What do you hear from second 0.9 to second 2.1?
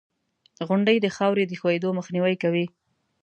د خاورې د ښویېدو